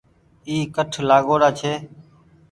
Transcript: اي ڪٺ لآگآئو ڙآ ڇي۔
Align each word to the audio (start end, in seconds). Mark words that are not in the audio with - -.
اي 0.47 0.55
ڪٺ 0.75 0.89
لآگآئو 1.09 1.35
ڙآ 1.41 1.49
ڇي۔ 1.59 1.73